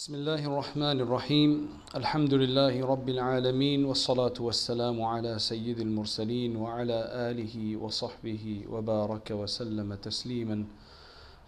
[0.00, 1.50] بسم الله الرحمن الرحيم
[1.96, 10.64] الحمد لله رب العالمين والصلاة والسلام على سيد المرسلين وعلى آله وصحبه وبارك وسلم تسليما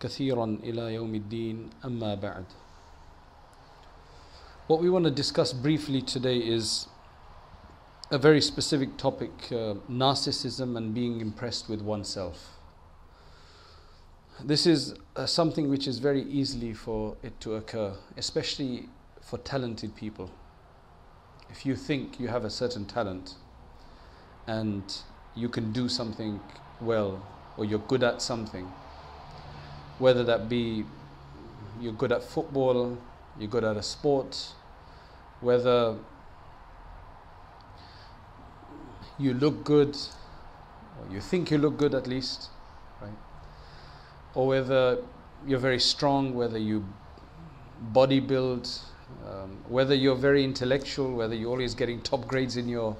[0.01, 2.45] كثيرا إلى يوم الدين أما بعد
[4.69, 6.89] What we want to discuss briefly today is
[8.11, 12.62] a very specific topic uh, narcissism and being impressed with oneself.
[14.41, 18.89] This is uh, something which is very easily for it to occur, especially
[19.21, 20.31] for talented people.
[21.51, 23.35] If you think you have a certain talent
[24.47, 24.83] and
[25.37, 26.41] you can do something
[26.81, 27.25] well
[27.57, 28.65] or you're good at something,
[29.99, 30.85] whether that be
[31.81, 32.99] you're good at football,
[33.39, 34.55] you're good at a sport,
[35.41, 35.97] whether
[39.19, 39.97] you look good
[40.99, 42.49] or you think you look good at least?
[44.35, 44.99] Or whether
[45.47, 46.85] you're very strong, whether you
[47.93, 48.81] bodybuild,
[49.29, 52.97] um, whether you're very intellectual, whether you're always getting top grades in your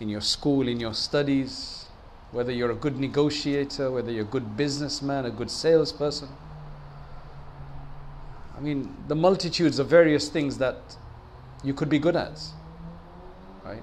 [0.00, 1.86] in your school, in your studies,
[2.32, 6.28] whether you're a good negotiator, whether you're a good businessman, a good salesperson.
[8.56, 10.78] I mean, the multitudes of various things that
[11.62, 12.40] you could be good at,
[13.64, 13.82] right?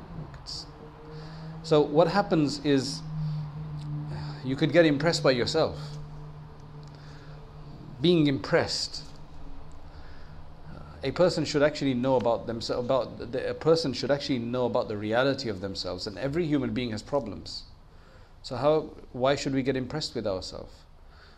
[1.64, 3.02] So what happens is
[4.44, 5.78] you could get impressed by yourself
[8.02, 9.04] being impressed.
[11.04, 12.86] A person should actually know about themselves.
[12.86, 16.08] About the, a person should actually know about the reality of themselves.
[16.08, 17.64] And every human being has problems.
[18.44, 18.92] So how?
[19.14, 20.74] Why should we get impressed with ourselves?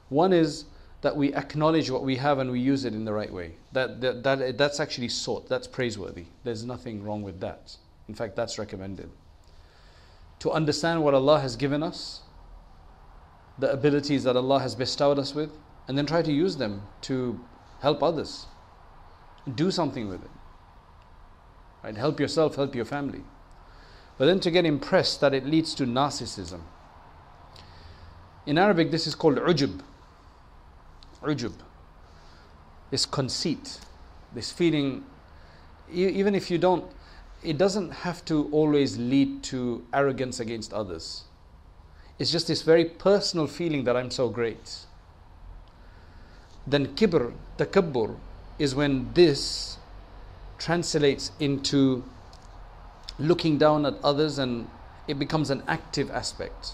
[0.09, 0.65] One is
[1.01, 3.55] that we acknowledge what we have and we use it in the right way.
[3.73, 5.49] That, that, that that's actually sought.
[5.49, 6.25] That's praiseworthy.
[6.45, 7.75] There's nothing wrong with that.
[8.07, 9.09] In fact, that's recommended.
[10.39, 12.21] To understand what Allah has given us,
[13.59, 15.51] the abilities that Allah has bestowed us with,
[15.87, 17.39] and then try to use them to
[17.81, 18.47] help others.
[19.55, 20.31] Do something with it.
[21.83, 21.97] Right?
[21.97, 23.23] Help yourself, help your family.
[24.17, 26.61] But then to get impressed that it leads to narcissism.
[28.45, 29.81] In Arabic, this is called ujub.
[31.21, 31.53] Ujub.
[32.89, 33.79] This conceit,
[34.33, 35.03] this feeling,
[35.91, 36.85] even if you don't,
[37.41, 41.23] it doesn't have to always lead to arrogance against others.
[42.19, 44.85] It's just this very personal feeling that I'm so great
[46.65, 48.17] then kibr, takabbur,
[48.59, 49.77] is when this
[50.57, 52.03] translates into
[53.19, 54.67] looking down at others and
[55.07, 56.73] it becomes an active aspect.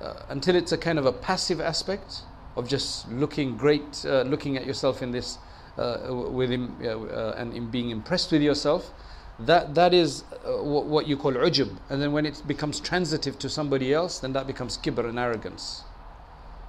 [0.00, 2.22] Uh, until it's a kind of a passive aspect
[2.56, 5.38] of just looking great, uh, looking at yourself in this,
[5.78, 8.90] uh, with him, uh, and in being impressed with yourself,
[9.38, 11.76] that that is uh, what you call ujub.
[11.88, 15.82] And then when it becomes transitive to somebody else, then that becomes kibr and arrogance.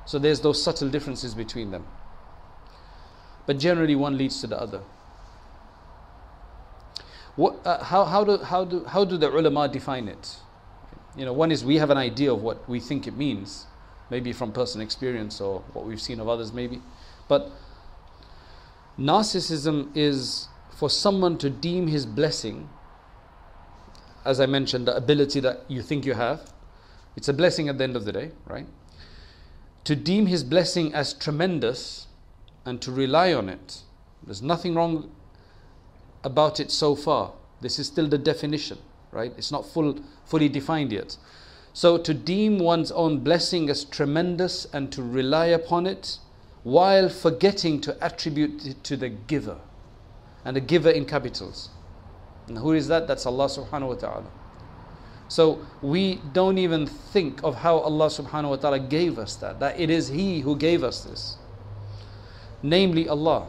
[0.06, 1.86] So there's those subtle differences between them.
[3.46, 4.82] But generally, one leads to the other.
[7.36, 10.38] What, uh, how, how, do, how, do, how do the ulama define it?
[11.18, 13.66] You know, one is we have an idea of what we think it means,
[14.10, 16.82] maybe from personal experience or what we've seen of others, maybe.
[17.28, 17.52] But
[18.98, 22.70] narcissism is for someone to deem his blessing,
[24.26, 26.52] as I mentioned, the ability that you think you have.
[27.16, 28.66] It's a blessing at the end of the day, right?
[29.86, 32.08] To deem his blessing as tremendous
[32.66, 33.82] and to rely on it.
[34.24, 35.12] There's nothing wrong
[36.24, 37.34] about it so far.
[37.62, 38.80] This is still the definition,
[39.12, 39.32] right?
[39.38, 41.18] It's not full, fully defined yet.
[41.74, 46.18] So to deem one's own blessing as tremendous and to rely upon it
[46.64, 49.58] while forgetting to attribute it to the giver.
[50.44, 51.70] And the giver in capitals.
[52.48, 53.08] And who is that?
[53.08, 54.32] That's Allah subhanahu wa ta'ala.
[55.28, 59.80] So we don't even think of how Allah subhanahu wa ta'ala gave us that, that
[59.80, 61.38] it is He who gave us this,
[62.62, 63.48] namely Allah.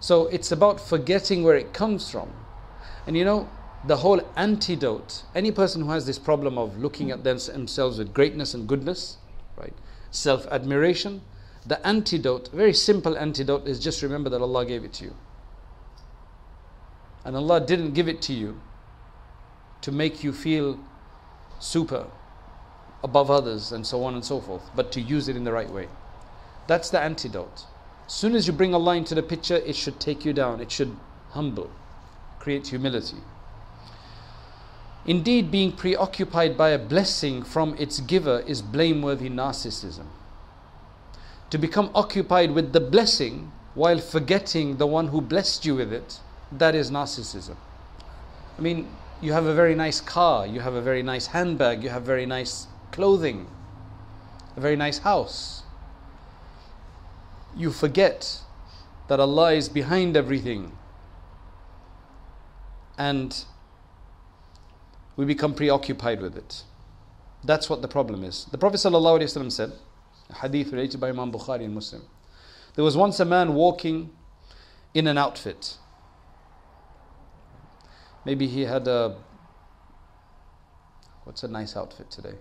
[0.00, 2.32] So it's about forgetting where it comes from.
[3.06, 3.48] And you know,
[3.86, 8.54] the whole antidote, any person who has this problem of looking at themselves with greatness
[8.54, 9.18] and goodness,
[9.56, 9.74] right,
[10.10, 11.22] self admiration,
[11.64, 15.14] the antidote, very simple antidote, is just remember that Allah gave it to you.
[17.24, 18.60] And Allah didn't give it to you
[19.82, 20.78] to make you feel
[21.58, 22.06] super
[23.04, 25.70] above others and so on and so forth, but to use it in the right
[25.70, 25.88] way.
[26.66, 27.66] That's the antidote.
[28.06, 30.70] As soon as you bring Allah into the picture, it should take you down, it
[30.70, 30.96] should
[31.30, 31.70] humble,
[32.38, 33.18] create humility.
[35.04, 40.06] Indeed, being preoccupied by a blessing from its giver is blameworthy narcissism.
[41.50, 46.20] To become occupied with the blessing while forgetting the one who blessed you with it,
[46.52, 47.56] that is narcissism.
[48.56, 48.88] I mean,
[49.22, 52.26] you have a very nice car, you have a very nice handbag, you have very
[52.26, 53.46] nice clothing,
[54.56, 55.62] a very nice house.
[57.56, 58.40] You forget
[59.08, 60.72] that Allah is behind everything.
[62.98, 63.44] And
[65.16, 66.64] we become preoccupied with it.
[67.44, 68.46] That's what the problem is.
[68.50, 69.72] The Prophet ﷺ said,
[70.30, 72.02] a hadith related by Imam Bukhari and Muslim,
[72.74, 74.10] there was once a man walking
[74.94, 75.76] in an outfit.
[78.24, 79.16] Maybe he had a
[81.24, 82.34] what's a nice outfit today?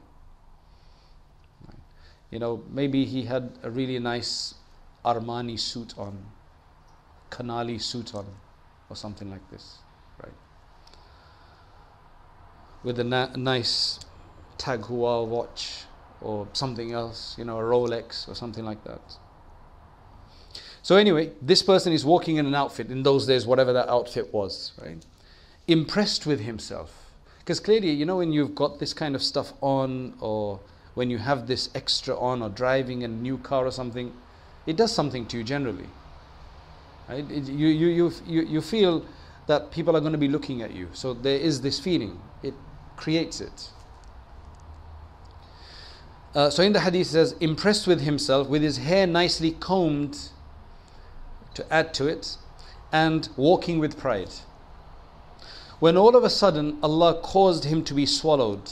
[2.31, 4.56] You know, maybe he had a really nice
[5.04, 6.18] Armani suit on,
[7.30, 8.25] Canali suit on,
[8.89, 9.80] or something like this,
[10.24, 10.33] right?
[12.83, 14.00] With a na- nice
[14.57, 15.83] Tag Heuer watch
[16.22, 19.01] or something else, you know, a Rolex or something like that.
[20.83, 24.33] So, anyway, this person is walking in an outfit, in those days, whatever that outfit
[24.33, 25.06] was, right?
[25.71, 27.12] Impressed with himself.
[27.39, 30.59] Because clearly, you know, when you've got this kind of stuff on, or
[30.95, 34.13] when you have this extra on, or driving a new car or something,
[34.65, 35.88] it does something to you generally.
[37.07, 37.29] Right?
[37.31, 39.06] It, you, you, you, you, you feel
[39.47, 40.89] that people are going to be looking at you.
[40.91, 42.53] So, there is this feeling, it
[42.97, 43.69] creates it.
[46.33, 50.29] Uh, so in the hadith it says, impressed with himself, with his hair nicely combed
[51.53, 52.38] to add to it,
[52.94, 54.29] and walking with pride.
[55.81, 58.69] When all of a sudden Allah caused him to be swallowed,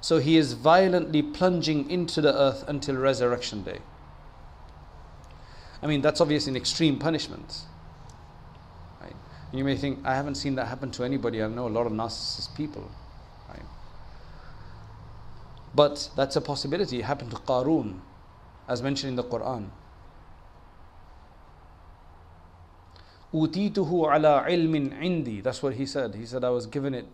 [0.00, 3.80] so he is violently plunging into the earth until resurrection day.
[5.82, 7.62] I mean, that's obviously an extreme punishment.
[9.00, 9.16] Right?
[9.52, 11.42] You may think, I haven't seen that happen to anybody.
[11.42, 12.88] I know a lot of narcissist people.
[13.48, 13.64] Right?
[15.74, 17.00] But that's a possibility.
[17.00, 18.02] It happened to Qarun,
[18.68, 19.70] as mentioned in the Quran.
[23.32, 25.40] Utituhu ala ilmin indi.
[25.40, 26.14] That's what he said.
[26.14, 27.06] He said, I was given it.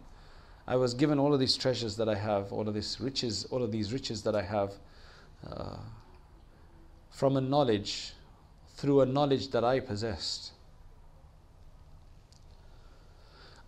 [0.66, 3.62] I was given all of these treasures that I have, all of these riches, all
[3.62, 4.72] of these riches that I have,
[5.48, 5.76] uh,
[7.10, 8.14] from a knowledge,
[8.74, 10.52] through a knowledge that I possessed.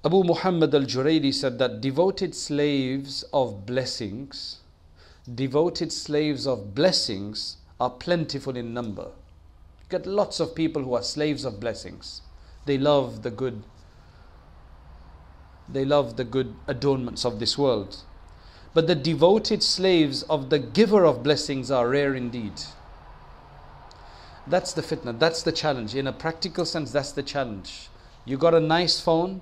[0.05, 4.61] Abu Muhammad al Jurayri said that devoted slaves of blessings,
[5.35, 9.03] devoted slaves of blessings are plentiful in number.
[9.05, 12.23] You get lots of people who are slaves of blessings.
[12.69, 13.63] They love the good.
[15.71, 18.05] They love the good adornments of this world.
[18.75, 22.53] But the devoted slaves of the giver of blessings are rare indeed.
[24.47, 25.95] That's the fitna, that's the challenge.
[25.95, 27.89] In a practical sense, that's the challenge.
[28.27, 29.41] You got a nice phone,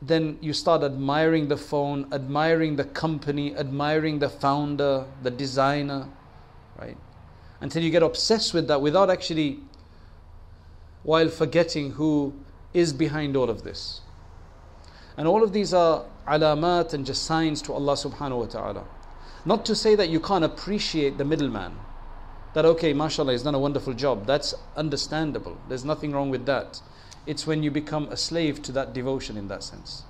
[0.00, 6.06] then you start admiring the phone, admiring the company, admiring the founder, the designer,
[6.78, 6.96] right?
[7.60, 9.58] Until you get obsessed with that without actually
[11.06, 12.34] while forgetting who
[12.74, 14.00] is behind all of this.
[15.16, 18.84] And all of these are alamat and just signs to Allah subhanahu wa ta'ala.
[19.44, 21.76] Not to say that you can't appreciate the middleman.
[22.54, 24.26] That okay, mashallah, he's done a wonderful job.
[24.26, 25.56] That's understandable.
[25.68, 26.82] There's nothing wrong with that.
[27.24, 30.02] It's when you become a slave to that devotion in that sense.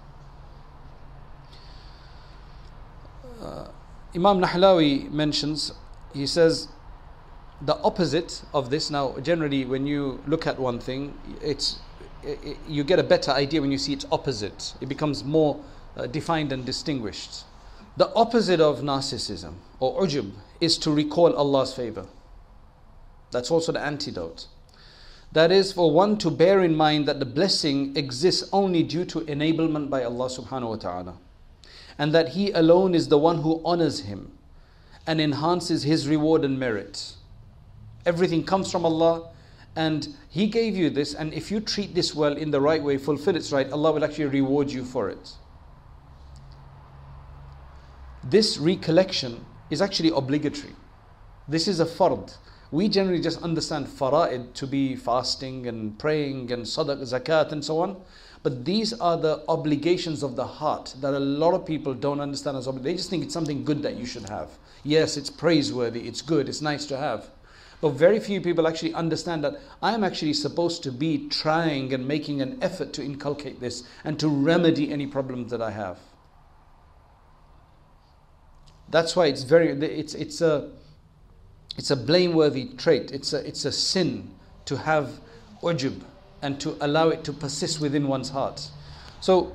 [3.42, 3.66] Uh,
[4.14, 5.72] Imam Nahlawi mentions,
[6.14, 6.68] he says,
[7.62, 8.90] the opposite of this.
[8.90, 11.78] Now generally when you look at one thing it's
[12.22, 14.74] it, you get a better idea when you see its opposite.
[14.80, 15.60] It becomes more
[15.96, 17.44] uh, defined and distinguished.
[17.96, 22.06] The opposite of narcissism or ujub is to recall Allah's favor.
[23.30, 24.46] That's also the antidote.
[25.32, 29.20] That is for one to bear in mind that the blessing exists only due to
[29.22, 31.14] enablement by Allah subhanahu wa ta'ala
[31.98, 34.32] and that he alone is the one who honors him
[35.06, 37.14] and enhances his reward and merit
[38.06, 39.30] Everything comes from Allah
[39.76, 42.96] and He gave you this, and if you treat this well in the right way,
[42.96, 45.32] fulfill its right, Allah will actually reward you for it.
[48.24, 50.74] This recollection is actually obligatory.
[51.46, 52.36] This is a fard.
[52.72, 57.80] We generally just understand fara'id to be fasting and praying and sadaq, zakat, and so
[57.80, 58.00] on.
[58.42, 62.56] But these are the obligations of the heart that a lot of people don't understand
[62.56, 62.84] as obligations.
[62.84, 64.50] They just think it's something good that you should have.
[64.82, 67.30] Yes, it's praiseworthy, it's good, it's nice to have.
[67.86, 72.42] But very few people actually understand that I'm actually supposed to be trying and making
[72.42, 76.00] an effort to inculcate this and to remedy any problems that I have.
[78.88, 80.72] That's why it's very it's it's a
[81.78, 83.12] it's a blameworthy trait.
[83.12, 85.20] It's a it's a sin to have
[85.62, 86.00] ujub
[86.42, 88.68] and to allow it to persist within one's heart.
[89.20, 89.54] So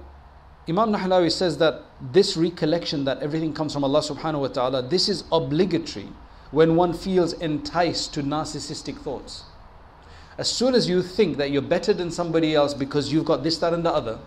[0.70, 1.82] Imam Nahlawi says that
[2.14, 6.08] this recollection that everything comes from Allah subhanahu wa ta'ala, this is obligatory
[6.52, 9.44] when one feels enticed to narcissistic thoughts.
[10.38, 13.58] As soon as you think that you're better than somebody else because you've got this,
[13.58, 14.20] that, and the other,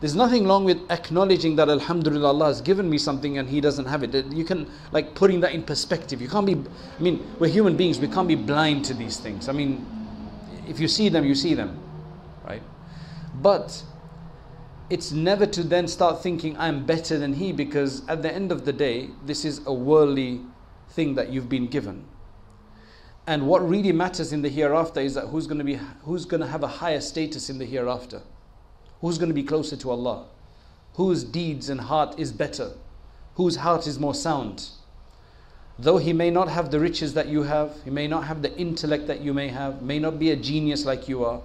[0.00, 3.84] There's nothing wrong with acknowledging that Alhamdulillah Allah has given me something and He doesn't
[3.84, 4.14] have it.
[4.32, 6.22] You can like putting that in perspective.
[6.22, 9.48] You can't be I mean, we're human beings, we can't be blind to these things.
[9.48, 9.86] I mean,
[10.66, 11.78] if you see them, you see them.
[12.46, 12.62] Right?
[13.42, 13.82] But
[14.88, 18.64] it's never to then start thinking I'm better than he because at the end of
[18.64, 20.40] the day, this is a worldly
[20.90, 22.04] thing that you've been given.
[23.26, 26.40] And what really matters in the hereafter is that who's going to be who's going
[26.40, 28.22] to have a higher status in the hereafter.
[29.00, 30.26] Who's going to be closer to Allah?
[30.94, 32.72] Whose deeds and heart is better?
[33.36, 34.68] Whose heart is more sound?
[35.78, 38.54] Though he may not have the riches that you have, he may not have the
[38.58, 41.40] intellect that you may have, may not be a genius like you are,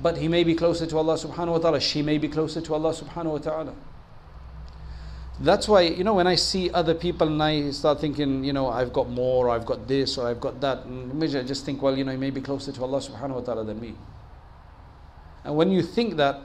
[0.00, 2.72] but he may be closer to Allah subhanahu wa ta'ala, she may be closer to
[2.72, 3.74] Allah subhanahu wa ta'ala.
[5.38, 8.68] That's why, you know, when I see other people and I start thinking, you know,
[8.68, 11.82] I've got more, or I've got this, or I've got that, and I just think,
[11.82, 13.94] well, you know, he may be closer to Allah subhanahu wa ta'ala than me.
[15.44, 16.40] And when you think that,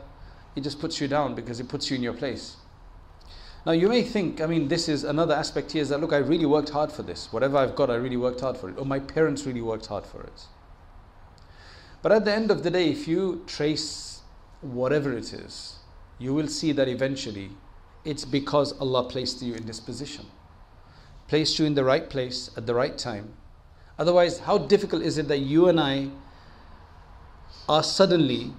[0.56, 2.58] it just puts you down because it puts you in your place.
[3.66, 6.18] Now you may think, I mean, this is another aspect here is that look, I
[6.18, 7.32] really worked hard for this.
[7.32, 8.78] Whatever I've got, I really worked hard for it.
[8.78, 10.46] Or my parents really worked hard for it.
[12.02, 14.22] But at the end of the day, if you trace
[14.62, 15.78] whatever it is,
[16.18, 17.52] you will see that eventually
[18.04, 20.26] it's because Allah placed you in this position,
[21.28, 23.34] placed you in the right place at the right time.
[24.00, 26.10] Otherwise, how difficult is it that you and I
[27.70, 28.54] are suddenly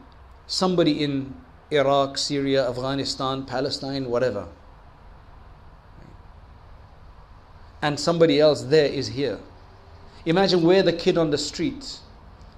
[0.47, 1.35] somebody in
[1.71, 4.47] Iraq, Syria, Afghanistan, Palestine, whatever.
[7.81, 9.41] And somebody else there is here.
[10.25, 11.99] Imagine we're the kid on the street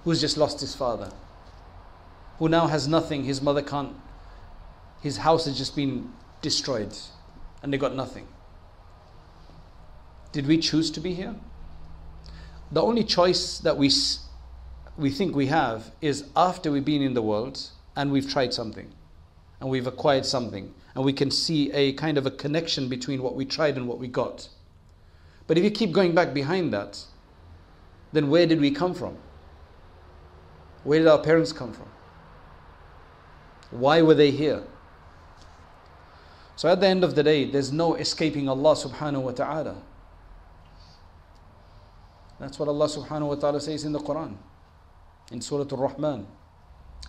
[0.03, 1.11] who's just lost his father,
[2.39, 3.95] who now has nothing, his mother can't,
[5.01, 6.13] his house has just been
[6.45, 6.95] destroyed,
[7.63, 8.29] and they got nothing.
[10.31, 11.35] Did we choose to be here?
[12.71, 13.91] The only choice that we,
[14.99, 18.93] we think we have is after we've been in the world and we've tried something
[19.61, 23.35] and we've acquired something and we can see a kind of a connection between what
[23.35, 24.49] we tried and what we got.
[25.47, 27.03] But if you keep going back behind that,
[28.13, 29.17] then where did we come from?
[30.83, 31.89] Where did our parents come from?
[33.71, 34.63] Why were they here?
[36.56, 39.76] So at the end of the day, there's no escaping Allah subhanahu wa ta'ala.
[42.40, 44.36] That's what Allah subhanahu wa ta'ala says in the Quran,
[45.32, 46.28] in Surah Al-Rahman.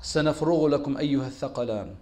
[0.03, 1.95] سنفرغ لكم أيها الثقلان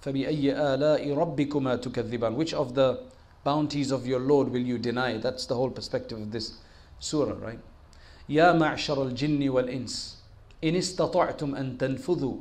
[0.00, 2.98] فبأي آلاء ربكما تكذبان Which of the
[3.44, 5.18] bounties of your Lord will you deny?
[5.18, 6.54] That's the whole perspective of this
[6.98, 7.60] surah, right?
[8.28, 10.18] يا معشر الجن والإنس
[10.64, 12.36] إن استطعتم أن تنفذوا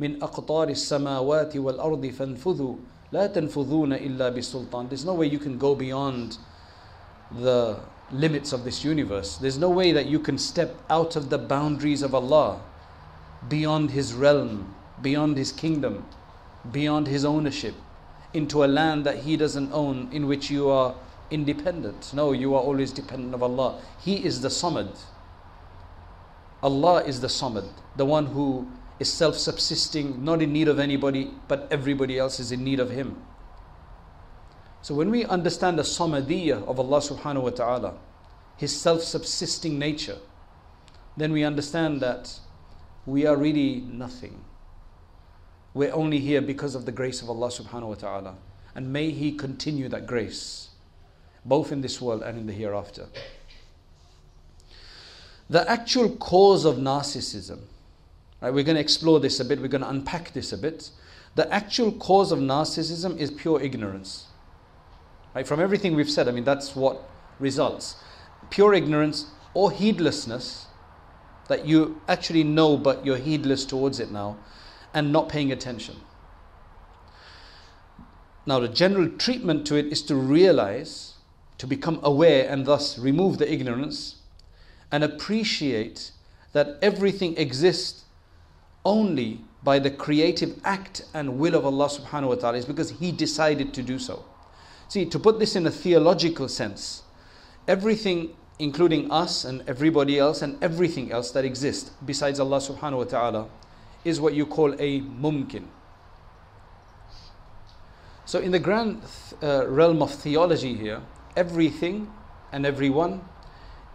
[0.00, 2.76] من أقطار السماوات والأرض فانفذوا
[3.12, 6.38] لا تنفذون إلا بسلطان There's no way you can go beyond
[7.30, 7.78] the
[8.10, 9.36] limits of this universe.
[9.36, 12.60] There's no way that you can step out of the boundaries of Allah
[13.48, 16.04] beyond his realm, beyond his kingdom,
[16.72, 17.74] beyond his ownership,
[18.34, 20.94] into a land that he doesn't own, in which you are
[21.30, 22.12] independent.
[22.14, 23.80] No, you are always dependent of Allah.
[24.00, 24.96] He is the Samad.
[26.62, 28.66] Allah is the Samad, the one who
[29.03, 32.89] is self subsisting, not in need of anybody, but everybody else is in need of
[32.89, 33.21] Him.
[34.81, 37.93] So when we understand the Samadiyah of Allah subhanahu wa ta'ala,
[38.55, 40.17] His self subsisting nature,
[41.17, 42.39] then we understand that
[43.05, 44.45] we are really nothing.
[45.73, 48.35] We're only here because of the grace of Allah subhanahu wa ta'ala.
[48.73, 50.69] And may He continue that grace,
[51.43, 53.07] both in this world and in the hereafter.
[55.49, 57.59] The actual cause of narcissism,
[58.43, 60.91] right, we're going to explore this a bit, we're going to unpack this a bit.
[61.35, 64.27] The actual cause of narcissism is pure ignorance.
[65.33, 67.09] Right, from everything we've said, I mean, that's what
[67.39, 67.95] results.
[68.49, 70.67] Pure ignorance or heedlessness
[71.47, 74.37] that you actually know but you're heedless towards it now
[74.93, 75.95] and not paying attention.
[78.45, 81.13] Now, the general treatment to it is to realize,
[81.57, 84.17] to become aware, and thus remove the ignorance
[84.91, 86.11] and appreciate
[86.51, 88.02] that everything exists
[88.85, 93.11] only by the creative act and will of Allah subhanahu wa ta'ala is because He
[93.11, 94.25] decided to do so.
[94.89, 97.03] See, to put this in a theological sense,
[97.67, 103.03] everything including us and everybody else and everything else that exists besides Allah subhanahu wa
[103.05, 103.49] ta'ala,
[104.05, 105.67] is what you call a mumkin.
[108.25, 109.01] So, in the grand
[109.41, 111.01] uh, realm of theology here,
[111.35, 112.11] everything
[112.51, 113.21] and everyone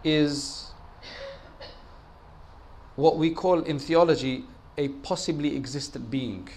[0.03, 0.71] is
[2.95, 4.45] what we call in theology
[4.79, 6.47] a possibly existent being.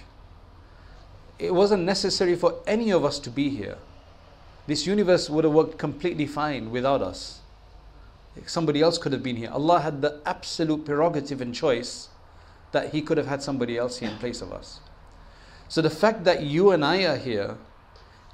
[1.41, 3.79] It wasn't necessary for any of us to be here.
[4.69, 7.41] This universe would have worked completely fine without us.
[8.47, 9.51] Somebody else could have been here.
[9.51, 12.11] Allah had the absolute prerogative and choice
[12.71, 14.79] that He could have had somebody else here in place of us.
[15.69, 17.59] So the fact that you and I are here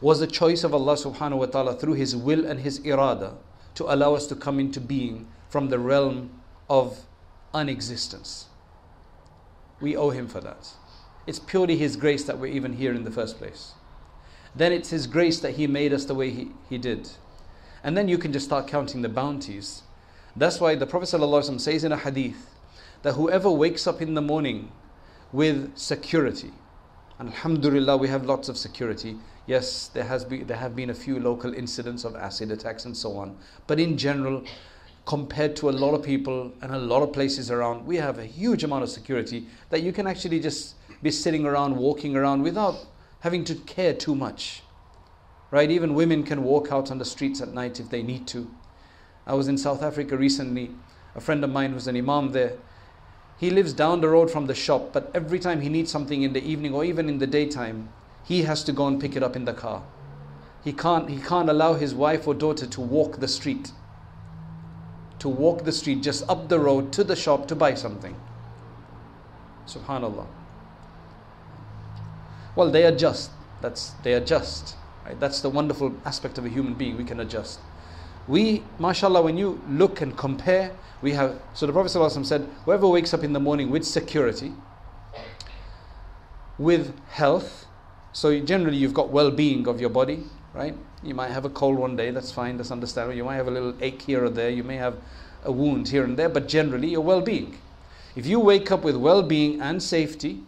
[0.03, 3.37] was a choice of Allah subhanahu wa ta'ala through His will and His irada
[3.77, 6.29] to allow us to come into being from the realm
[6.69, 7.07] of
[7.55, 8.48] unexistence.
[9.81, 10.69] We owe Him for that.
[11.27, 13.73] It's purely His grace that we're even here in the first place.
[14.55, 17.11] Then it's His grace that He made us the way He, he did.
[17.85, 19.83] And then you can just start counting the bounties.
[20.35, 22.51] That's why the Prophet ﷺ says in a hadith
[23.03, 24.73] that whoever wakes up in the morning
[25.33, 26.53] with security,
[27.19, 29.17] and Alhamdulillah, we have lots of security.
[29.47, 32.97] Yes, there has been there have been a few local incidents of acid attacks and
[32.97, 34.45] so on, but in general,
[35.09, 38.27] compared to a lot of people and a lot of places around, we have a
[38.27, 42.77] huge amount of security that you can actually just be sitting around, walking around without
[43.21, 44.63] having to care too much.
[45.51, 45.71] Right?
[45.71, 48.51] Even women can walk out on the streets at night if they need to.
[49.27, 50.73] I was in South Africa recently.
[51.15, 52.59] A friend of mine was an imam there.
[53.39, 56.35] He lives down the road from the shop, but every time he needs something in
[56.35, 57.89] the evening or even in the daytime,
[58.25, 59.85] he has to go and pick it up in the car.
[60.63, 63.73] He can't, he can't allow his wife or daughter to walk the street.
[65.21, 68.15] To walk the street just up the road to the shop to buy something.
[69.67, 70.27] Subhanallah.
[72.55, 73.31] Well, they adjust.
[73.61, 74.77] That's they adjust.
[75.05, 75.19] Right?
[75.19, 76.97] That's the wonderful aspect of a human being.
[76.97, 77.61] We can adjust.
[78.29, 82.87] We, mashallah, when you look and compare, we have, so the Prophet ﷺ said, whoever
[82.87, 84.53] wakes up in the morning with security,
[86.59, 87.67] with health,
[88.13, 90.77] so generally you've got well-being of your body, right?
[91.03, 93.17] You might have a cold one day, that's fine, that's understandable.
[93.17, 94.97] You might have a little ache here or there, you may have
[95.45, 97.57] a wound here and there, but generally your well-being.
[98.17, 100.41] If you wake up with well-being and safety,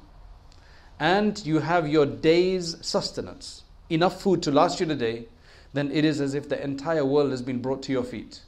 [0.98, 5.26] and you have your day's sustenance, enough food to last you the day,
[5.72, 8.42] then it is as if the entire world has been brought to your feet.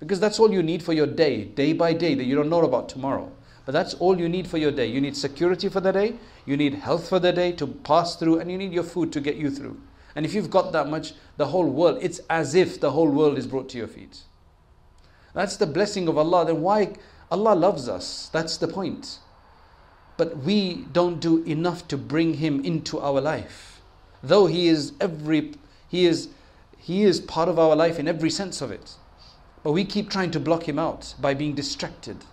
[0.00, 2.62] Because that's all you need for your day, day by day, that you don't know
[2.62, 3.30] about tomorrow.
[3.64, 4.86] But that's all you need for your day.
[4.86, 8.40] You need security for the day, you need health for the day to pass through,
[8.40, 9.80] and you need your food to get you through.
[10.14, 13.36] And if you've got that much, the whole world, it's as if the whole world
[13.36, 14.22] is brought to your feet.
[15.34, 16.46] That's the blessing of Allah.
[16.46, 16.94] Then why?
[17.30, 18.30] Allah loves us.
[18.32, 19.18] That's the point.
[20.16, 23.80] But we don't do enough to bring Him into our life.
[24.22, 25.54] Though He is every
[25.94, 26.28] he is,
[26.76, 28.94] he is part of our life in every sense of it.
[29.62, 32.24] But we keep trying to block him out by being distracted,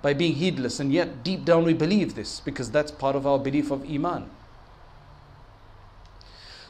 [0.00, 3.38] by being heedless, and yet deep down we believe this because that's part of our
[3.38, 4.30] belief of Iman.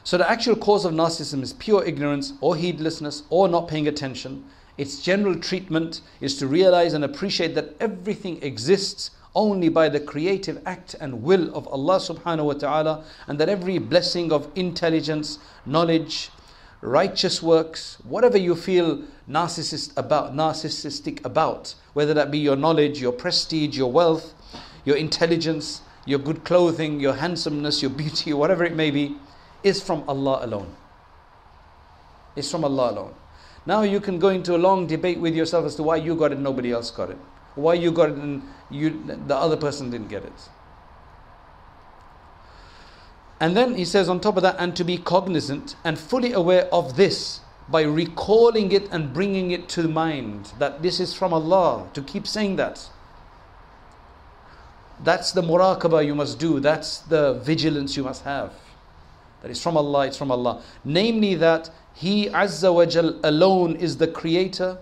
[0.09, 4.43] So the actual cause of narcissism is pure ignorance or heedlessness or not paying attention.
[4.75, 10.63] Its general treatment is to realize and appreciate that everything exists only by the creative
[10.65, 16.31] act and will of Allah subhanahu wa ta'ala, and that every blessing of intelligence, knowledge,
[16.81, 23.11] righteous works, whatever you feel narcissist about, narcissistic about, whether that be your knowledge, your
[23.11, 24.33] prestige, your wealth,
[24.85, 29.15] your intelligence, your good clothing, your handsomeness, your beauty, whatever it may be,
[29.63, 30.75] is from Allah alone.
[32.35, 33.15] It's from Allah alone.
[33.65, 36.31] Now you can go into a long debate with yourself as to why you got
[36.31, 37.17] it, nobody else got it.
[37.55, 40.49] Why you got it and you, the other person didn't get it.
[43.39, 46.65] And then he says on top of that, and to be cognizant and fully aware
[46.73, 51.87] of this by recalling it and bringing it to mind that this is from Allah,
[51.93, 52.89] to keep saying that.
[55.01, 58.53] That's the muraqabah you must do, that's the vigilance you must have.
[59.41, 60.61] That is from Allah, it's from Allah.
[60.83, 64.77] Namely, that He Azza wa Jal alone is the creator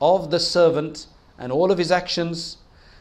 [0.00, 1.06] of the servant
[1.38, 2.58] and all of his actions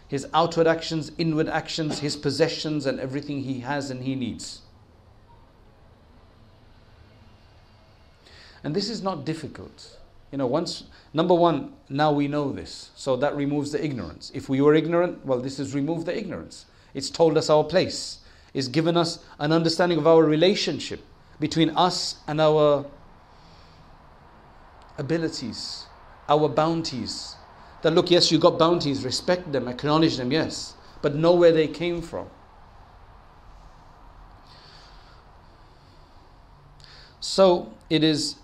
[0.07, 4.61] his outward actions, inward actions, his possessions, and everything he has and he needs.
[8.63, 9.97] And this is not difficult.
[10.31, 12.91] You know, once, number one, now we know this.
[12.95, 14.31] So that removes the ignorance.
[14.33, 16.65] If we were ignorant, well, this has removed the ignorance.
[16.93, 18.19] It's told us our place.
[18.53, 21.05] It's given us an understanding of our relationship
[21.39, 22.85] between us and our
[24.97, 25.85] abilities,
[26.27, 27.35] our bounties,
[27.83, 31.67] that look, yes, you got bounties, respect them, acknowledge them, yes, but know where they
[31.67, 32.27] came from.
[37.19, 38.37] So it is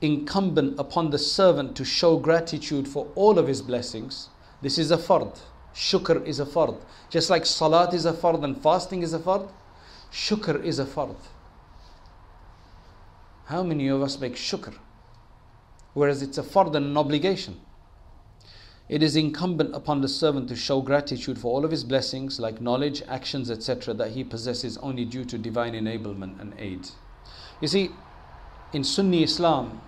[0.00, 4.30] incumbent upon the servant to show gratitude for all of his blessings.
[4.60, 5.38] This is a fard.
[5.74, 6.80] Shukr is a fard.
[7.10, 9.48] Just like salat is a fard and fasting is a fard,
[10.12, 11.16] shukr is a fard.
[13.46, 14.74] How many of us make shukr?
[15.94, 17.60] Whereas it's a fard and an obligation.
[18.88, 22.60] It is incumbent upon the servant to show gratitude for all of his blessings, like
[22.60, 26.88] knowledge, actions, etc., that he possesses only due to divine enablement and aid.
[27.60, 27.90] You see,
[28.72, 29.80] in Sunni Islam,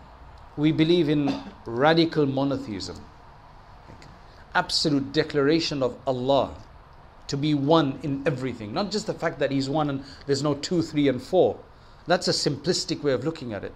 [0.57, 2.97] we believe in radical monotheism,
[4.55, 6.55] absolute declaration of Allah
[7.29, 8.73] to be one in everything.
[8.73, 11.59] Not just the fact that He's one and there's no two, three, and four.
[12.07, 13.73] That's a simplistic way of looking at it.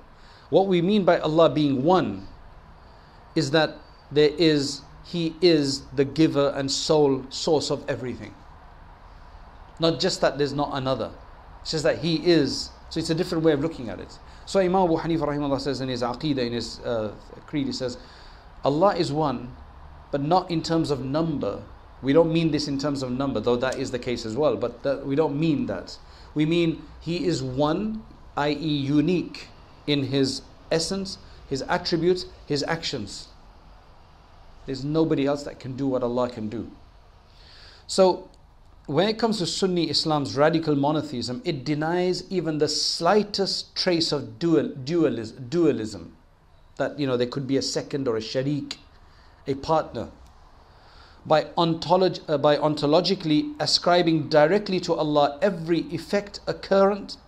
[0.50, 2.26] What we mean by Allah being one
[3.34, 3.76] is that
[4.10, 8.34] there is, He is the giver and sole source of everything.
[9.80, 11.10] Not just that there's not another.
[11.62, 12.70] It's just that He is.
[12.90, 14.18] So it's a different way of looking at it.
[14.46, 17.12] So Imam Abu Hanifa rahimahullah says in his Aqidah, in his uh,
[17.46, 17.98] creed, he says,
[18.64, 19.54] Allah is one,
[20.10, 21.62] but not in terms of number.
[22.02, 24.56] We don't mean this in terms of number, though that is the case as well,
[24.56, 25.98] but that, we don't mean that.
[26.34, 28.02] We mean He is one,
[28.36, 29.48] i.e., unique
[29.86, 31.18] in His essence,
[31.48, 33.28] His attributes, His actions.
[34.66, 36.70] There's nobody else that can do what Allah can do.
[37.86, 38.28] So,
[38.86, 44.38] when it comes to Sunni Islam's radical monotheism, it denies even the slightest trace of
[44.38, 46.16] dual, dualism, dualism.
[46.76, 48.76] That you know there could be a second or a sharik,
[49.48, 50.10] a partner.
[51.26, 57.18] By, ontolog- uh, by ontologically ascribing directly to Allah every effect, occurrence,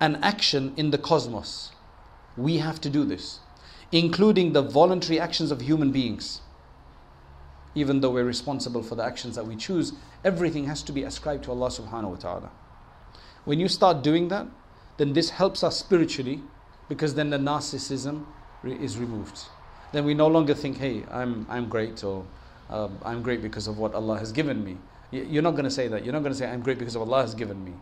[0.00, 1.72] and action in the cosmos.
[2.36, 3.40] We have to do this,
[3.92, 6.40] including the voluntary actions of human beings
[7.78, 9.92] even though we're responsible for the actions that we choose,
[10.24, 12.50] everything has to be ascribed to Allah subhanahu wa ta'ala.
[13.44, 14.46] When you start doing that,
[14.96, 16.42] then this helps us spiritually
[16.88, 18.26] because then the narcissism
[18.64, 19.38] is removed.
[19.92, 22.26] Then we no longer think, hey, I'm, I'm great or
[22.70, 24.76] uh, I'm great because of what Allah has given me.
[25.10, 26.04] You're not going to say that.
[26.04, 27.72] You're not going to say, I'm great because of Allah has given me.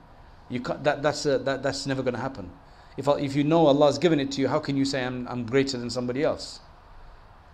[0.49, 2.51] You can't, that, that's, a, that, that's never going to happen.
[2.97, 5.27] If, if you know Allah has given it to you, how can you say, I'm,
[5.27, 6.61] I'm greater than somebody else?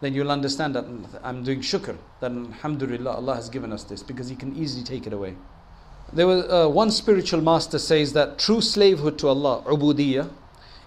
[0.02, 0.84] then you'll understand that
[1.22, 5.06] I'm doing shukr, that alhamdulillah, Allah has given us this because He can easily take
[5.06, 5.36] it away.
[6.12, 10.28] There was uh, one spiritual master says that true slavehood to Allah, ubudiyah,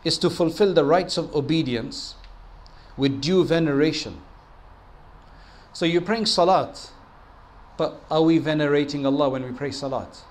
[0.04, 2.16] is to fulfill the rights of obedience
[2.98, 4.22] with due veneration.
[5.74, 6.92] So you're praying salat,
[7.78, 10.24] but are we venerating Allah when we pray salat?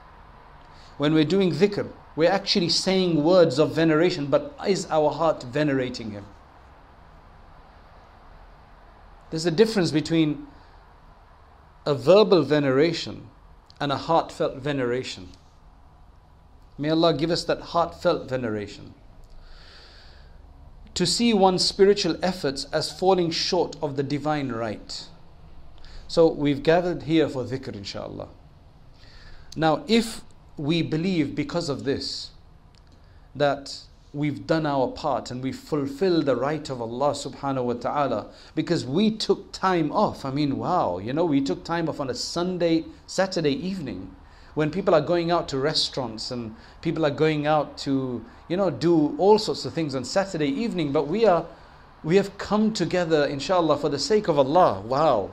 [0.96, 6.12] When we're doing dhikr, we're actually saying words of veneration, but is our heart venerating
[6.12, 6.24] Him?
[9.31, 10.46] There's a difference between
[11.85, 13.29] a verbal veneration
[13.81, 15.29] and a heartfelt veneration.
[16.79, 18.94] May Allah give us that heartfelt veneration.
[20.95, 25.07] To see one's spiritual efforts as falling short of the divine right.
[26.07, 28.29] So we've gathered here for dhikr, inshallah.
[29.57, 30.21] Now, if
[30.57, 32.31] we believe because of this
[33.35, 33.81] that
[34.13, 38.85] we've done our part and we've fulfilled the right of Allah subhanahu wa ta'ala because
[38.85, 40.25] we took time off.
[40.25, 44.15] I mean, wow, you know, we took time off on a Sunday, Saturday evening
[44.55, 48.71] when people are going out to restaurants and people are going out to, you know,
[48.71, 51.47] do all sorts of things on Saturday evening, but we are
[52.03, 54.81] we have come together inshallah for the sake of Allah.
[54.83, 55.31] Wow.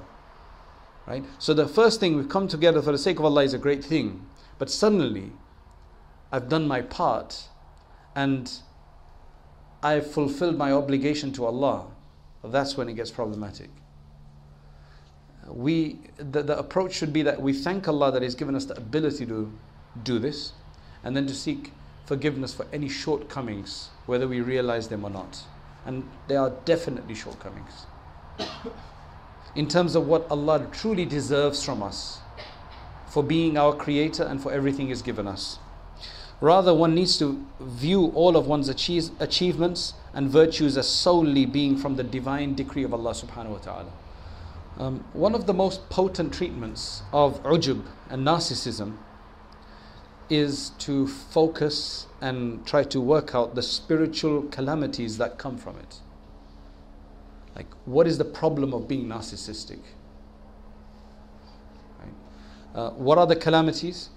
[1.05, 1.23] Right?
[1.37, 3.83] So the first thing we've come together for the sake of Allah is a great
[3.83, 4.25] thing.
[4.57, 5.33] But suddenly
[6.31, 7.49] I've done my part
[8.15, 8.49] and
[9.83, 11.87] I've fulfilled my obligation to Allah,
[12.43, 13.69] that's when it gets problematic.
[15.53, 18.77] We, the, the approach should be that we thank Allah that He's given us the
[18.77, 19.51] ability to
[20.03, 20.53] do this,
[21.03, 21.71] and then to seek
[22.05, 25.43] forgiveness for any shortcomings, whether we realize them or not.
[25.85, 27.85] And there are definitely shortcomings.
[29.55, 32.19] In terms of what Allah truly deserves from us
[33.09, 35.59] for being our creator and for everything He's given us.
[36.39, 41.77] Rather, one needs to view all of one's achieve, achievements and virtues as solely being
[41.77, 43.91] from the divine decree of Allah subhanahu wa ta'ala.
[44.81, 48.97] Um, one of the most potent treatments of ujub and narcissism
[50.27, 55.99] is to focus and try to work out the spiritual calamities that come from it.
[57.55, 59.81] Like, what is the problem of being narcissistic?
[62.73, 64.09] Uh, what are the calamities?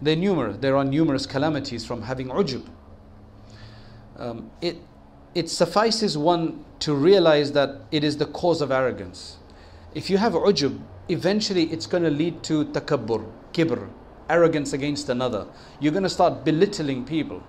[0.00, 0.58] They're numerous.
[0.58, 2.64] There are numerous calamities from having ujub.
[4.18, 4.76] Um, it,
[5.34, 9.38] it suffices one to realize that it is the cause of arrogance.
[9.94, 13.88] If you have ujub, eventually it's going to lead to takabbur, kibr,
[14.28, 15.46] arrogance against another.
[15.80, 17.42] You're going to start belittling people.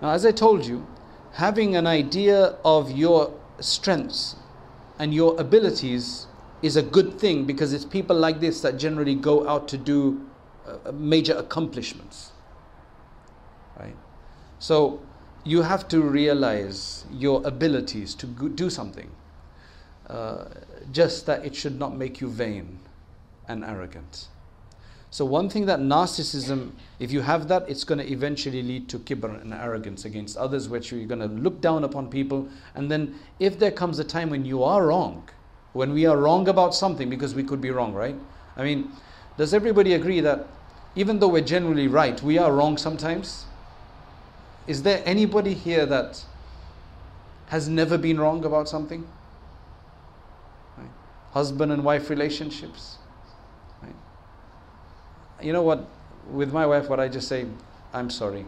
[0.00, 0.86] Now, as I told you,
[1.32, 4.36] having an idea of your strengths
[4.98, 6.26] and your abilities
[6.62, 10.26] is a good thing because it's people like this that generally go out to do
[10.66, 12.32] uh, major accomplishments.
[13.78, 13.96] Right?
[14.58, 15.02] So
[15.44, 19.10] you have to realize your abilities to do something.
[20.08, 20.44] Uh,
[20.92, 22.78] just that it should not make you vain
[23.48, 24.28] and arrogant.
[25.10, 28.98] So, one thing that narcissism, if you have that, it's going to eventually lead to
[28.98, 32.48] kibr and arrogance against others, which you're going to look down upon people.
[32.74, 35.28] And then, if there comes a time when you are wrong,
[35.72, 38.16] when we are wrong about something, because we could be wrong, right?
[38.56, 38.92] I mean,
[39.36, 40.46] Does everybody agree that
[40.94, 43.44] even though we're generally right, we are wrong sometimes?
[44.66, 46.24] Is there anybody here that
[47.48, 49.06] has never been wrong about something?
[51.36, 52.96] Husband and wife relationships.
[53.82, 53.92] Right?
[55.42, 55.86] You know what?
[56.30, 57.44] With my wife, what I just say,
[57.92, 58.46] I'm sorry,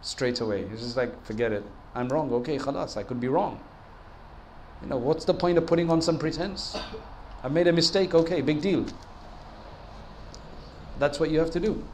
[0.00, 0.62] straight away.
[0.72, 1.62] It's just like, forget it.
[1.94, 2.32] I'm wrong.
[2.32, 3.60] Okay, khalas, I could be wrong.
[4.80, 6.74] You know, what's the point of putting on some pretense?
[7.44, 8.14] I made a mistake.
[8.14, 8.86] Okay, big deal.
[10.98, 11.84] That's what you have to do.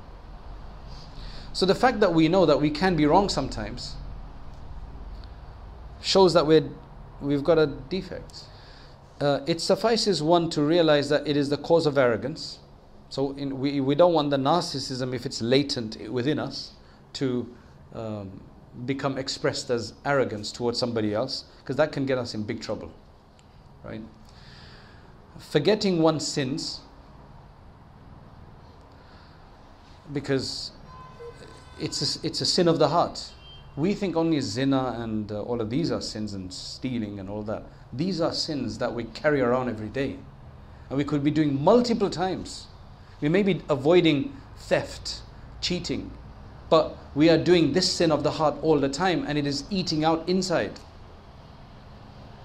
[1.53, 3.97] So the fact that we know that we can be wrong sometimes
[6.01, 6.71] shows that we're,
[7.21, 8.45] we've got a defect.
[9.21, 12.61] Uh, it suffices one to realize that it is the cause of arrogance.
[13.09, 16.73] So in, we, we don't want the narcissism, if it's latent within us,
[17.15, 17.53] to
[17.95, 18.41] um,
[18.85, 22.93] become expressed as arrogance towards somebody else, because that can get us in big trouble.
[23.83, 24.03] Right?
[25.39, 26.81] Forgetting one's sins,
[30.13, 30.73] because
[31.81, 33.33] it's a, it's a sin of the heart.
[33.77, 37.43] We think only zina and uh, all of these are sins and stealing and all
[37.43, 37.65] that.
[37.93, 40.17] These are sins that we carry around every day.
[40.89, 42.67] And we could be doing multiple times.
[43.21, 45.21] We may be avoiding theft,
[45.61, 46.11] cheating,
[46.71, 49.65] but we are doing this sin of the heart all the time and it is
[49.71, 50.79] eating out inside.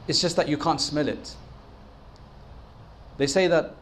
[0.07, 1.35] It's just that you can't smell it.
[3.17, 3.75] They say that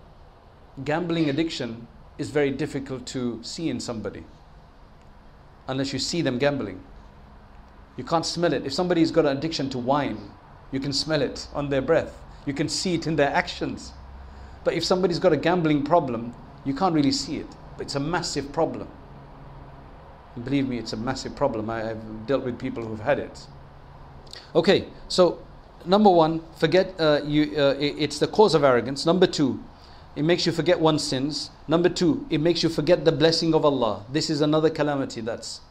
[0.83, 4.23] gambling addiction is very difficult to see in somebody
[5.67, 6.83] unless you see them gambling.
[7.97, 8.65] You can't smell it.
[8.65, 10.17] If somebody's got an addiction to wine,
[10.71, 12.15] you can smell it on their breath.
[12.45, 13.93] You can see it in their actions.
[14.63, 16.33] But if somebody's got a gambling problem,
[16.65, 17.47] you can't really see it.
[17.77, 18.87] But it's a massive problem.
[20.35, 21.69] And believe me, it's a massive problem.
[21.69, 23.47] I, have dealt with people who've had it.
[24.55, 25.39] Okay, so
[25.85, 27.53] number one, forget uh, you.
[27.57, 29.05] Uh, it's the cause of arrogance.
[29.05, 29.61] Number two,
[30.15, 31.51] it makes you forget one's sins.
[31.67, 34.05] Number two, it makes you forget the blessing of Allah.
[34.11, 35.61] This is another calamity that's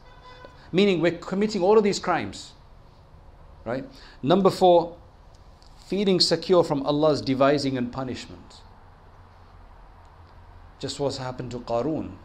[0.73, 2.53] meaning we're committing all of these crimes.
[3.71, 3.85] Right?
[4.21, 4.97] Number four,
[5.87, 8.63] feeling secure from Allah's devising and punishment.
[10.81, 12.17] Just what's happened to Qarun.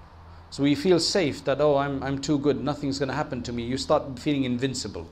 [0.49, 3.53] So we feel safe that, oh, I'm, I'm too good, nothing's going to happen to
[3.53, 3.61] me.
[3.63, 5.07] You start feeling invincible.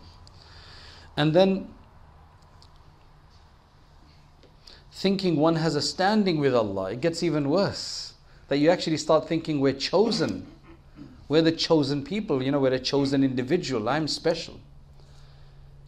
[1.16, 1.68] And then
[4.92, 8.14] thinking one has a standing with Allah, it gets even worse.
[8.48, 10.48] That you actually start thinking we're chosen.
[11.28, 13.88] We're the chosen people, you know, we're a chosen individual.
[13.88, 14.60] I'm special.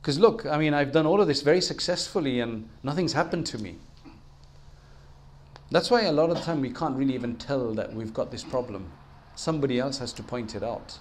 [0.06, 3.58] Because look, I mean, I've done all of this very successfully and nothing's happened to
[3.58, 3.78] me.
[5.72, 8.30] That's why a lot of the time we can't really even tell that we've got
[8.30, 8.92] this problem.
[9.36, 11.00] Somebody else has to point it out.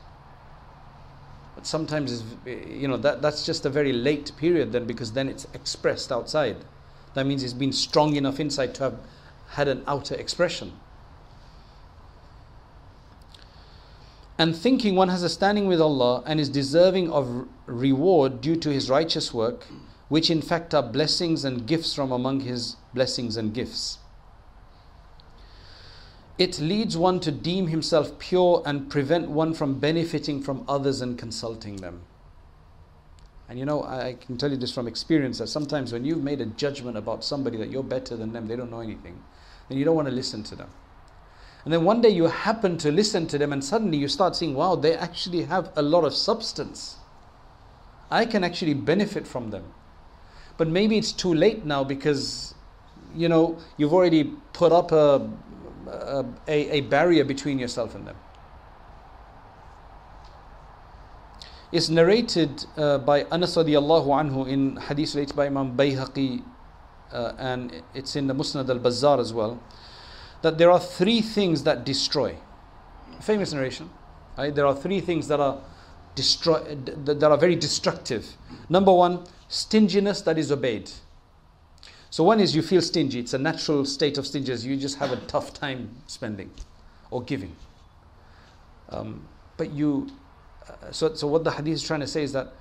[1.54, 5.46] But sometimes, you know, that, that's just a very late period then because then it's
[5.52, 6.56] expressed outside.
[7.12, 8.98] That means it's been strong enough inside to have
[9.50, 10.72] had an outer expression.
[14.36, 18.70] And thinking one has a standing with Allah and is deserving of reward due to
[18.70, 19.66] his righteous work,
[20.08, 23.98] which in fact are blessings and gifts from among his blessings and gifts.
[26.36, 31.16] It leads one to deem himself pure and prevent one from benefiting from others and
[31.16, 32.02] consulting them.
[33.48, 36.40] And you know, I can tell you this from experience that sometimes when you've made
[36.40, 39.22] a judgment about somebody that you're better than them, they don't know anything,
[39.68, 40.70] then you don't want to listen to them.
[41.64, 44.54] And then one day you happen to listen to them, and suddenly you start seeing,
[44.54, 46.96] wow, they actually have a lot of substance.
[48.10, 49.72] I can actually benefit from them.
[50.58, 52.54] But maybe it's too late now because,
[53.14, 55.28] you know, you've already put up a,
[55.88, 56.24] a,
[56.76, 58.16] a barrier between yourself and them.
[61.72, 66.44] It's narrated uh, by Anas radiallahu anhu in hadith related by Imam Bayhaqi
[67.10, 69.60] uh, and it's in the Musnad al-Bazzar as well
[70.44, 72.36] that there are three things that destroy.
[73.20, 73.90] Famous narration
[74.36, 74.54] right?
[74.54, 75.60] There are three things that are
[76.14, 76.60] destroy
[77.04, 78.36] that are very destructive.
[78.68, 80.90] Number one stinginess that is obeyed.
[82.10, 83.18] So one is you feel stingy.
[83.18, 84.64] It's a natural state of stinginess.
[84.64, 86.50] You just have a tough time spending
[87.10, 87.56] or giving.
[88.90, 89.26] Um,
[89.56, 90.08] but you
[90.92, 92.52] so, so what the hadith is trying to say is that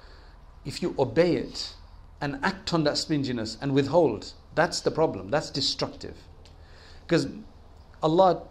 [0.65, 1.73] if you obey it
[2.19, 5.29] and act on that stinginess and withhold, that's the problem.
[5.29, 6.15] That's destructive.
[7.05, 7.27] Because
[8.03, 8.43] Allah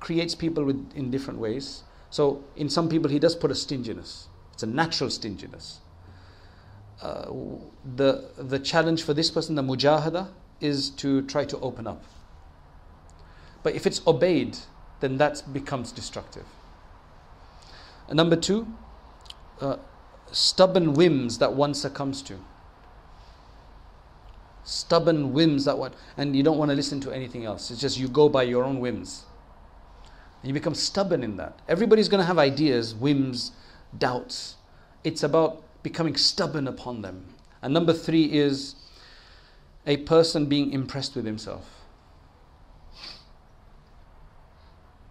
[0.00, 1.84] creates people with, in different ways.
[2.10, 4.28] So in some people, He does put a stinginess.
[4.52, 5.80] It's a natural stinginess.
[7.00, 7.30] Uh,
[7.96, 10.28] the, the challenge for this person, the mujahada,
[10.60, 12.02] is to try to open up.
[13.62, 14.56] But if it's obeyed,
[15.00, 16.46] then that becomes destructive.
[18.08, 18.66] And number two,
[19.60, 19.76] uh,
[20.32, 22.38] stubborn whims that one succumbs to.
[24.66, 27.70] Stubborn whims that what and you don't want to listen to anything else.
[27.70, 29.24] It's just you go by your own whims.
[30.42, 31.60] And you become stubborn in that.
[31.68, 33.52] Everybody's going to have ideas, whims,
[33.96, 34.56] doubts.
[35.04, 37.26] It's about becoming stubborn upon them.
[37.62, 38.74] And number three is
[39.86, 41.70] a person being impressed with himself.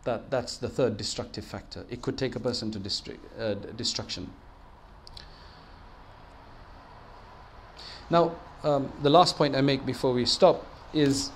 [0.03, 1.85] That, that's the third destructive factor.
[1.89, 2.79] It could take a person to
[3.39, 4.31] uh, destruction.
[8.09, 11.31] Now, um, the last point I make before we stop is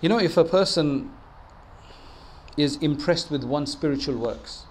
[0.00, 1.10] you know, if a person
[2.56, 4.64] is impressed with one's spiritual works,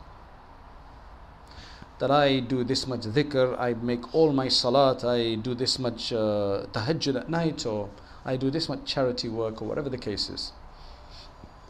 [1.99, 6.11] that I do this much dhikr, I make all my salat, I do this much
[6.11, 7.89] uh, tahajjud at night, or
[8.25, 10.51] I do this much charity work, or whatever the case is.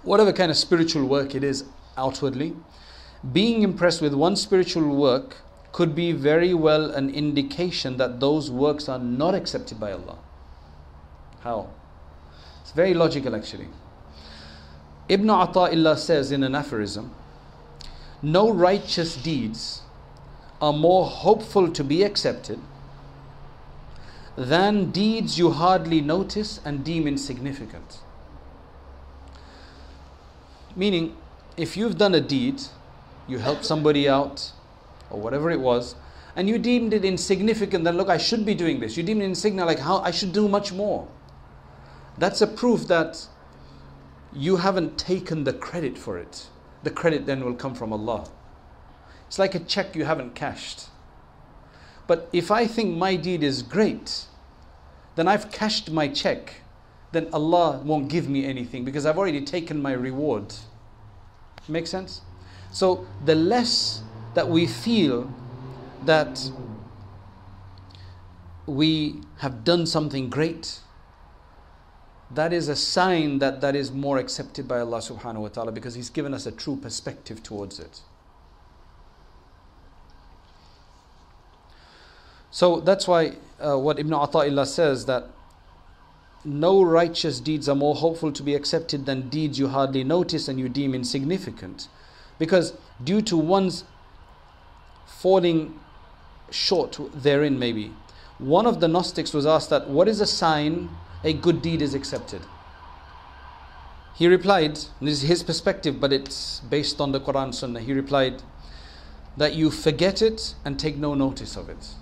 [0.03, 1.65] Whatever kind of spiritual work it is
[1.97, 2.55] outwardly,
[3.33, 5.37] being impressed with one spiritual work
[5.71, 10.17] could be very well an indication that those works are not accepted by Allah.
[11.41, 11.69] How?
[12.61, 13.67] It's very logical actually.
[15.07, 17.13] Ibn Ata'illah says in an aphorism,
[18.21, 19.81] no righteous deeds
[20.61, 22.59] are more hopeful to be accepted
[24.35, 27.99] than deeds you hardly notice and deem insignificant.
[30.75, 31.15] Meaning,
[31.57, 32.61] if you've done a deed,
[33.27, 34.51] you helped somebody out,
[35.09, 35.95] or whatever it was,
[36.35, 38.95] and you deemed it insignificant, then look, I should be doing this.
[38.95, 41.07] You deemed it insignificant, like how I should do much more.
[42.17, 43.27] That's a proof that
[44.33, 46.47] you haven't taken the credit for it.
[46.83, 48.29] The credit then will come from Allah.
[49.27, 50.89] It's like a check you haven't cashed.
[52.07, 54.25] But if I think my deed is great,
[55.15, 56.61] then I've cashed my check.
[57.11, 60.53] Then Allah won't give me anything because I've already taken my reward.
[61.67, 62.21] Make sense?
[62.71, 64.01] So the less
[64.39, 65.29] that we feel
[66.05, 66.49] that
[68.65, 70.79] we have done something great,
[72.31, 75.93] that is a sign that that is more accepted by Allah subhanahu wa ta'ala because
[75.95, 77.99] He's given us a true perspective towards it.
[82.49, 85.25] So that's why uh, what Ibn Ata'illah says that
[86.45, 90.57] no righteous deeds are more hopeful to be accepted than deeds you hardly notice and
[90.57, 91.89] you deem insignificant.
[92.37, 92.71] Because
[93.03, 93.83] due to one's
[95.21, 95.79] falling
[96.49, 97.93] short therein, maybe,
[98.37, 100.89] one of the Gnostics was asked that what is a sign
[101.23, 102.41] a good deed is accepted?
[104.15, 107.79] He replied, this is his perspective, but it's based on the Quran Sunnah.
[107.79, 108.43] He replied
[109.37, 111.93] that you forget it and take no notice of it.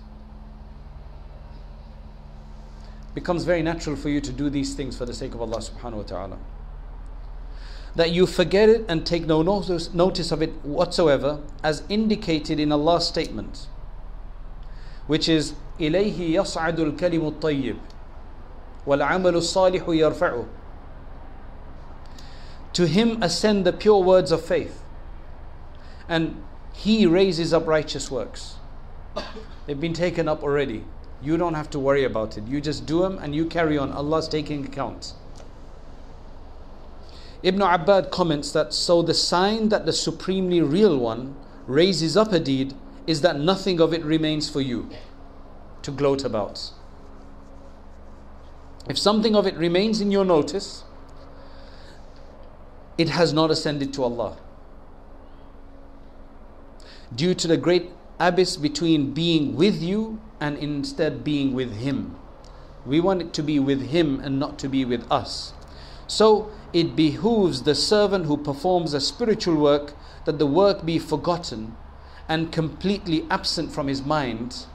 [3.18, 5.96] becomes very natural for you to do these things for the sake of Allah subhanahu
[5.96, 6.38] wa ta'ala
[7.95, 12.71] That you forget it and take no notice, notice of it whatsoever, as indicated in
[12.71, 13.67] Allah's statement,
[15.05, 17.77] which is إليه يصعد الكلم الطيب
[18.87, 20.45] والعمل الصالح يرفعه
[22.73, 24.83] To him ascend the pure words of faith,
[26.09, 28.55] and he raises up righteous works.
[29.67, 30.83] They've been taken up already.
[31.21, 32.45] You don't have to worry about it.
[32.47, 33.91] You just do them and you carry on.
[33.91, 35.13] Allah's taking account.
[37.42, 42.40] Ibn Abbad comments that so the sign that the supremely real one raises up a
[42.40, 42.74] deed
[43.06, 44.88] is that nothing of it remains for you
[45.82, 46.72] to gloat about.
[48.88, 50.84] If something of it remains in your notice,
[52.96, 54.36] it has not ascended to Allah.
[57.14, 62.16] Due to the great abyss between being with you and instead being with Him.
[62.84, 65.52] We want it to be with Him and not to be with us.
[66.08, 69.94] So it behooves the servant who performs a spiritual work
[70.24, 71.76] that the work be forgotten
[72.28, 74.66] and completely absent from his mind,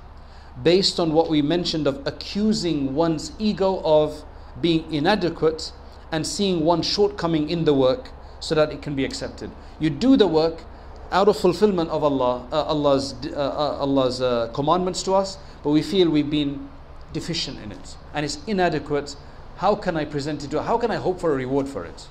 [0.63, 4.23] based on what we mentioned of accusing one's ego of
[4.61, 5.71] being inadequate
[6.11, 9.49] and seeing one shortcoming in the work so that it can be accepted.
[9.79, 10.63] You do the work
[11.11, 15.69] out of fulfillment of Allah, uh, Allah's, uh, uh, Allah's uh, commandments to us, but
[15.69, 16.69] we feel we've been
[17.13, 19.15] deficient in it and it's inadequate.
[19.57, 20.63] How can I present it to?
[20.63, 22.07] How can I hope for a reward for it?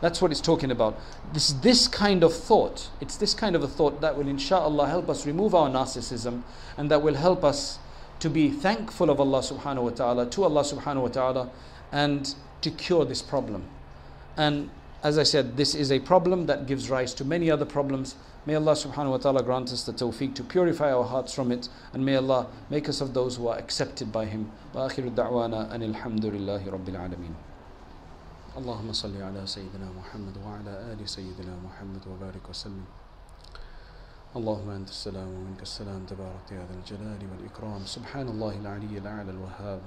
[0.00, 0.98] That's what it's talking about.
[1.32, 2.88] This this kind of thought.
[3.00, 6.42] It's this kind of a thought that will, inshallah, help us remove our narcissism
[6.76, 7.78] and that will help us
[8.20, 11.50] to be thankful of Allah subhanahu wa ta'ala, to Allah subhanahu wa ta'ala,
[11.92, 13.64] and to cure this problem.
[14.36, 14.70] And
[15.02, 18.14] as I said, this is a problem that gives rise to many other problems.
[18.45, 21.67] May Allah subhanahu wa ta'ala grant us the tawfiq to purify our hearts from it,
[21.93, 24.51] and may Allah make us of those who are accepted by Him.
[24.75, 27.35] وآخر دعوانا أن الحمد لله رب العالمين.
[28.57, 32.85] اللهم صل على سيدنا محمد وعلى آل سيدنا محمد وبارك وسلم.
[34.35, 39.81] اللهم أنت السلام ومنك السلام تبارك يا ذا الجلال والإكرام سبحان الله العلي الأعلى الوهاب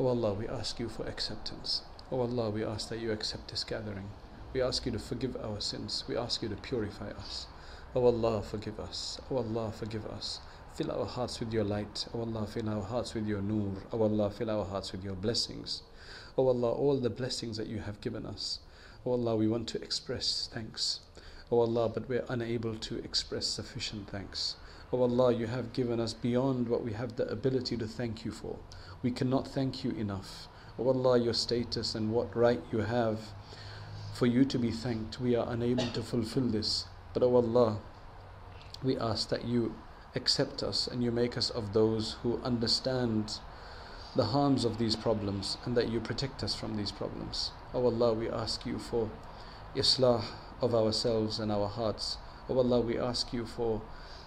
[0.00, 1.82] Oh Allah, we ask you for acceptance.
[2.10, 4.08] Oh Allah, we ask that you accept this gathering.
[4.54, 6.04] We ask you to forgive our sins.
[6.08, 7.46] We ask you to purify us.
[7.95, 9.21] Oh Allah, forgive us.
[9.29, 10.39] Oh Allah, forgive us.
[10.73, 12.07] Fill our hearts with your light.
[12.11, 13.83] Oh Allah, fill our hearts with your nur.
[13.91, 15.83] Oh Allah, fill our hearts with your blessings.
[16.35, 18.57] Oh Allah, all the blessings that you have given us.
[19.05, 21.01] Oh Allah, we want to express thanks.
[21.51, 24.55] Oh Allah, but we're unable to express sufficient thanks.
[24.91, 28.31] Oh Allah, you have given us beyond what we have the ability to thank you
[28.31, 28.57] for.
[29.03, 30.47] We cannot thank you enough.
[30.79, 33.19] Oh Allah, your status and what right you have
[34.15, 35.19] for you to be thanked.
[35.19, 36.85] We are unable to fulfill this.
[37.13, 37.79] But oh Allah,
[38.83, 39.75] we ask that you
[40.15, 43.39] accept us and you make us of those who understand
[44.15, 47.51] the harms of these problems and that you protect us from these problems.
[47.73, 49.09] Oh Allah, we ask you for
[49.75, 50.23] islah
[50.61, 52.17] of ourselves and our hearts.
[52.49, 53.81] Oh Allah, we ask you for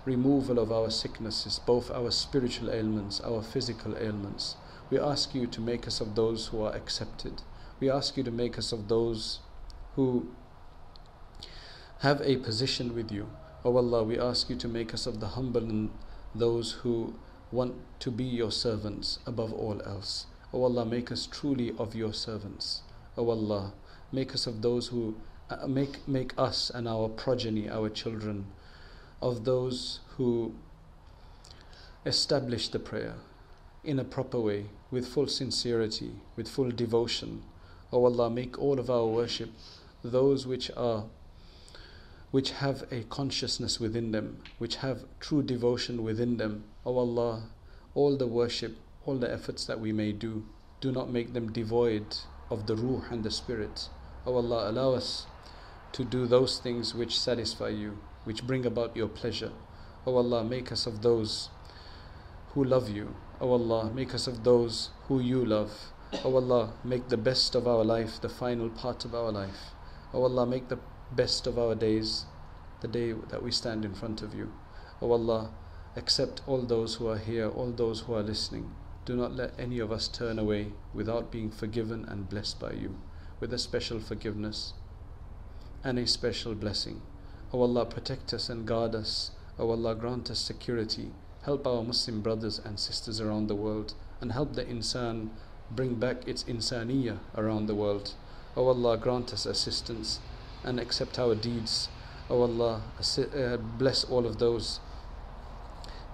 [0.05, 4.57] removal of our sicknesses, both our spiritual ailments, our physical ailments.
[4.91, 7.43] We ask you to make us of those who are accepted.
[7.81, 9.41] We ask you to make us of those
[9.95, 10.29] who
[12.01, 13.29] have a position with you.
[13.65, 15.91] Oh Allah, we ask you to make us of the humble and
[16.35, 17.15] those who
[17.51, 20.27] want to be your servants above all else.
[20.53, 22.83] O Allah, make us truly of your servants.
[23.17, 23.73] O Allah,
[24.13, 25.17] make us of those who
[25.49, 28.47] uh, make make us and our progeny, our children,
[29.23, 30.55] of those who
[32.05, 33.15] establish the prayer
[33.85, 37.43] in a proper way, with full sincerity, with full devotion.
[37.93, 39.51] O Allah, make all of our worship
[40.03, 41.05] those which are
[42.37, 46.65] which have a consciousness within them, which have true devotion within them.
[46.85, 47.45] O oh Allah,
[47.95, 48.77] all the worship,
[49.07, 50.45] all the efforts that we may do,
[50.83, 52.05] do not make them devoid
[52.51, 53.89] of the ruh and the spirit.
[54.27, 55.25] O oh Allah, allow us
[55.93, 59.53] to do those things which satisfy you, which bring about your pleasure.
[60.05, 61.49] O oh Allah, make us of those
[62.53, 63.17] who love you.
[63.41, 65.73] O Allah, make us of those who you love.
[66.23, 69.73] O Allah, make the best of our life the final part of our life.
[70.13, 70.79] O Allah, make the
[71.13, 72.25] best of our days,
[72.81, 74.53] the day that we stand in front of you.
[75.01, 75.51] O Allah,
[75.97, 78.75] accept all those who are here, all those who are listening.
[79.05, 82.97] Do not let any of us turn away without being forgiven and blessed by you
[83.39, 84.73] with a special forgiveness
[85.85, 87.03] and a special blessing.
[87.53, 89.31] O Allah, protect us and guard us.
[89.59, 91.13] O Allah, grant us security.
[91.43, 95.31] Help our Muslim brothers and sisters around the world and help the insan
[95.71, 98.15] bring back its insaniya around the world.
[98.57, 100.19] O Allah, grant us assistance
[100.67, 101.89] and accept our deeds.
[102.29, 104.81] O Allah, uh, bless all of those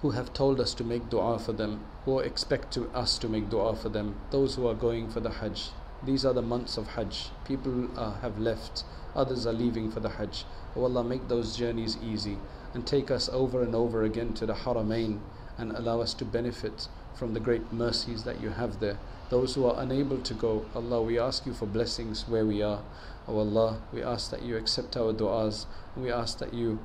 [0.03, 3.49] who have told us to make dua for them, who expect to us to make
[3.49, 5.71] dua for them, those who are going for the Hajj.
[6.05, 7.31] These are the months of Hajj.
[7.45, 8.85] People uh, have left,
[9.15, 10.45] others are leaving for the Hajj.
[10.77, 12.37] O Allah, make those journeys easy
[12.75, 15.21] and take us over and over again to the Haramain
[15.57, 18.99] and allow us to benefit from the great mercies that you have there.
[19.31, 22.83] Those who are unable to go, Allah, we ask you for blessings where we are.
[23.28, 25.66] O oh Allah, we ask that you accept our du'as.
[25.96, 26.80] We ask that you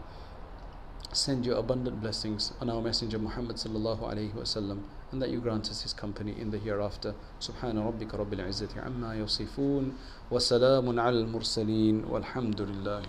[1.12, 4.82] send your abundant blessings on our Messenger Muhammad sallallahu alayhi wasallam
[5.12, 7.14] and that you grant us his company in the hereafter.
[7.40, 9.92] سبحان ربك رب العزة عما يصفون
[10.30, 13.02] وسلام على المرسلين والحمد لله